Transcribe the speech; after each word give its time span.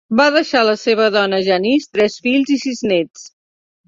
Va 0.19 0.23
deixar 0.35 0.61
la 0.67 0.71
seva 0.83 1.09
dona 1.15 1.39
Janice, 1.47 1.87
tres 1.97 2.15
fills 2.29 2.53
i 2.57 2.57
sis 2.65 2.81
nets. 2.93 3.27